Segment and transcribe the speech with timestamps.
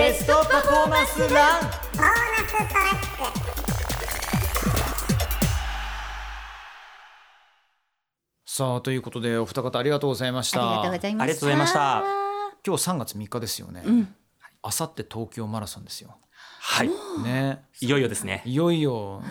[0.00, 1.28] ベストパフォーマンスラン。
[1.28, 3.40] ボーナストラック
[8.46, 10.60] さあということでお二方ありがとうございました。
[10.60, 12.02] ありがとうございました。
[12.66, 13.84] 今日3月3日ですよね、
[14.62, 16.16] あさって東京マラソンですよ。
[16.60, 16.90] はい。
[17.22, 17.62] ね。
[17.82, 18.42] いよいよですね。
[18.46, 19.22] いよいよ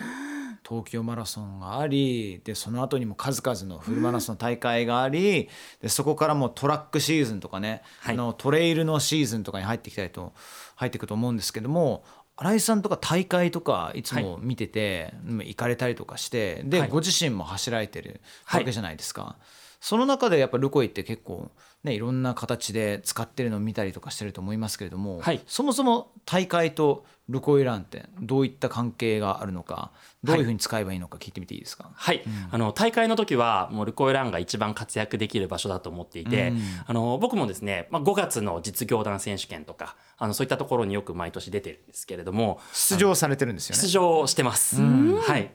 [0.70, 5.48] 東京マラソンがありでその後にも数々のフルマラソン大会があり、
[5.82, 8.14] でそこからもうトラックシーズンとかね、はい。
[8.14, 10.32] あのトレイルのシーズンとかに入ってきたりと
[10.76, 12.04] 入っていくと思うんですけども
[12.36, 16.88] 新井さんとか大会とかいつも見てて、うん行かれたりとかしてで、はい。
[16.88, 19.38] ご自身も走られてるはいわけじゃないですか。
[19.80, 21.50] その中でやっぱルコイって結構
[21.84, 25.40] ねいろんな形で使ってるのを見たりとかしてると思いますけれども、はい。
[25.46, 36.60] そもそも大会とルコイランってどういった関係があるのかどういうふうに使えばいいのか聞いてみていいですか、はい、あの大会の時はもう RUCOE RUN が一番活躍できる場所だと思っていて、うん。
[36.86, 43.80] あの僕もですね、まあ、5月の実業団選手権とかあのそういったところによく毎年出てるんですけれども出場されてるんですよね。
[43.80, 44.82] 出場してます。
[44.82, 45.50] はい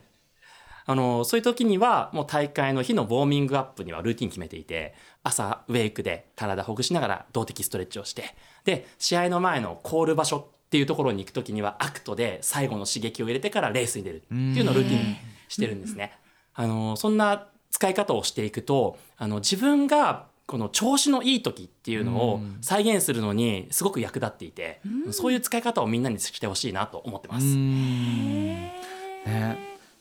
[0.86, 8.34] あのそういう時にはもう大会の日のウォーミングアップにはルーティン決めていて朝ウェイクで体ほぐしながら動的ストレッチをして
[8.64, 15.16] で試合の前のコール場所っていうところに行く時にはアクトで最後の刺激を入れてからレースに出るっていうのをルーティンに
[15.48, 16.12] してるんですね。
[16.54, 27.46] あのそんな使い方をしていくとあの自分がこの調子のいい時っていうのを再現するのにすごく役立っていて、そういう使い方をみんなにしてほしいなと思ってます。
[27.56, 28.72] ね、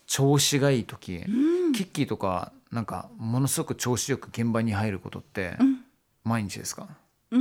[0.07, 1.23] 調子がいい時、
[1.73, 5.57] キッキーとかなんかものすごく調子よく現場に入ることって
[6.23, 6.87] 毎日ですか、
[7.31, 7.37] どう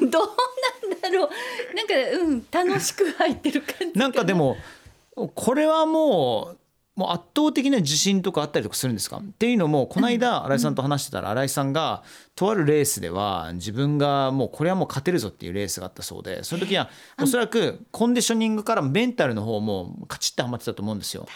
[0.00, 1.30] なんだろう。
[1.74, 4.56] なんかうん楽しく入ってる感じなんかでも
[5.34, 6.58] これはもう
[6.98, 9.18] もう圧倒的な自信とかあったりとかするんですか？
[9.18, 12.02] っていうのもこの間新井さんと話してたら新井さんが
[12.34, 16.90] とあるレースでは自分がもうこれはもう勝てるぞっていうレースがあったそうでその時は
[17.22, 21.28] おそらくコンディショニングからメンタルの方もカチッとはまってたと思うんですよ。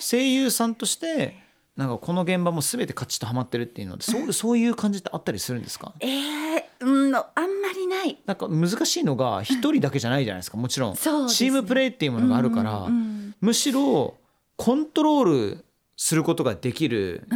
[0.00, 1.36] 声優さんとして
[1.76, 5.92] なんかこの現場も全てカチッとはまってるっていうのでそうそういう感じってあったりするんですか？
[6.00, 7.22] にえー、うんあん
[7.60, 8.16] まりない。
[8.24, 12.86] なんか難しいのが一人だけじゃないじゃないですかもちろん、チームプレーっていうものがあるから、
[13.40, 14.14] むしろ
[14.56, 15.64] コントロール
[15.96, 17.26] することができる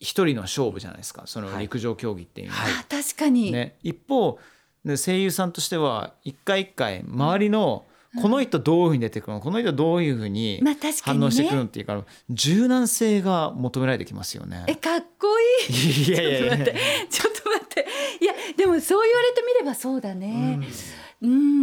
[0.00, 1.22] 一人の勝負じゃないですか。
[1.26, 2.62] その陸上競技っていうのは。
[2.80, 4.38] あ確かに、ね、一方
[4.84, 7.84] で声優さんとしては一回一回周りの
[8.20, 9.40] この人どういうふうに出てくるの？
[9.40, 10.62] この人どういうふうに
[11.02, 14.64] 反応してくるのっていうから柔軟性が求められてきますよね。
[14.68, 16.04] えかっこいい。
[16.08, 16.56] いやいやいや。
[16.58, 16.76] ちょっと待って
[17.10, 17.86] ちょっと待って。
[18.20, 20.58] いやでもそう言われてみればそうだね。
[20.60, 20.66] うん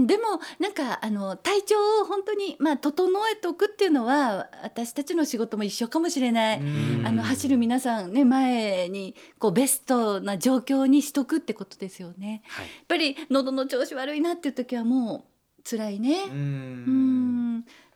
[0.07, 0.23] でも
[0.59, 6.61] なんかあの体調を本当にまあ整えておくっていうのは私たちの仕事も一緒かもしれない。
[7.05, 12.41] あの走る皆さんね前にこうベストな状況にしとくってことですよね。
[12.47, 12.66] はい。
[12.66, 15.25] やっぱり喉の調子悪いなっていう時はも
[15.59, 16.23] う辛いね。
[16.28, 17.41] うん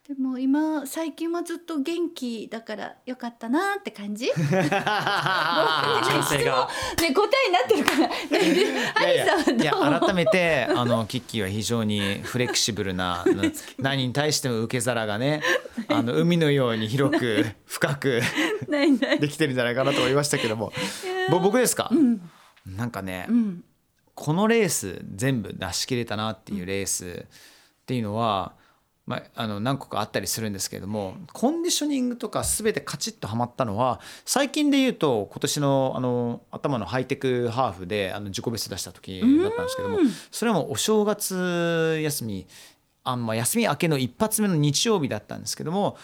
[0.08, 4.28] でも今最近はずっと元気だからよかったなって感じ？
[4.38, 4.46] 調整
[6.46, 6.70] が。
[7.02, 8.06] ね答えになってるから。
[9.52, 15.42] いや改めてあのキッキーは非常にフレキシブルなな何に対しても受け皿がね
[15.88, 18.22] あの海のように広く 深く。
[19.20, 20.72] できてるんじゃないかなと思いましたけども。
[21.32, 21.90] ぼ僕ですか、
[22.64, 23.64] なんかね、うん。
[24.14, 28.54] このレース全部出し切れたなっていうレースっていうのは、
[29.06, 40.00] まあ、あの何個かあったりするんですけれどもコンディショニングとか全てカチッとはまったのは最近で言うと今年のあの頭のハイテクハーフであの自己ベスト出した時だったんですけども
[40.32, 42.48] それはもうお正月休み
[43.04, 45.98] あまあ休み明けの一発目の日曜日だったんですけども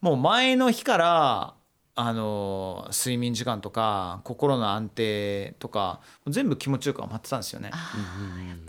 [0.00, 1.54] もう前の日から
[1.94, 7.70] あの睡眠時間とか心の安定とか全部気持ちよくはまってたんですよね。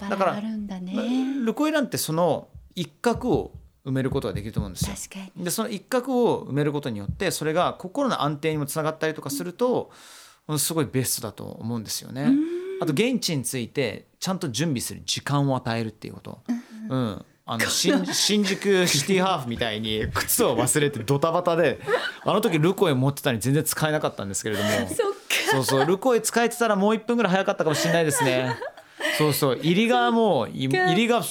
[0.09, 0.41] だから。
[1.45, 4.95] ルコイランってその一角を埋めることができると思うんですよ。
[5.37, 9.91] でその一角を埋めることによってそれが心の安定にもつながったりとかすると
[10.57, 12.31] すごいベストだと思うんですよね。
[12.81, 16.41] あと現地についてちゃんと準備する時間を与えるっていうこと。
[16.89, 21.79] うんあの新新宿シティハーフみたいに靴を忘れてドタバタで
[22.23, 24.69] あの時ルコイ持ってたのに全然使えなかったんですけれども
[25.49, 28.55] そうそうルコイ使えてたらもう1分ぐらい早かったかもしれないですね。
[29.19, 29.59] そうそう。
[29.61, 31.21] 入りがもうい入りが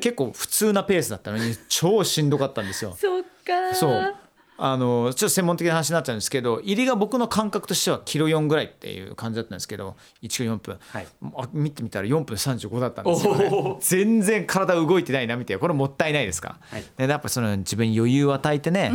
[0.00, 2.96] 結構普通なペースだったのに 超しんどかったんですよ。
[2.98, 3.74] そっか。
[3.74, 4.14] そう。
[4.58, 11.06] あのちょっと専門的な話になっちゃうんですけど入りが僕の感覚としてはキロ4ぐらいっていう感じだったんですけど1キロ4分、はい。
[11.36, 15.60] あ見てみたら4分35だったんですよ、おねー、全然体動いてないなみたいな。
[15.60, 16.84] これもったいないですか、はい。
[16.96, 18.92] でやっぱその自分に余裕を与えてね、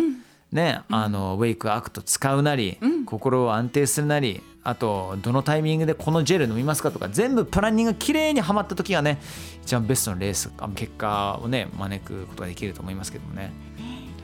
[0.53, 9.17] ねあのウェイクアクト使うなり、心を安定するなりあとどのタイミングでこのジェル飲みますかとか全部プランニングが綺麗にはまった時がね
[9.63, 13.53] 一番ベストのレースあ結果をね招くことができると思いますけどもね。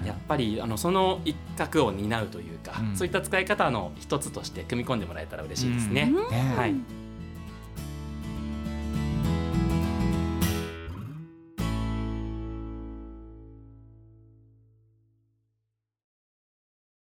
[0.05, 6.07] やっぱりあのその一角を担うというか、うんそういった使い方の一つとして組み込んでもらえたら嬉しいですね。
[6.07, 6.75] ねはい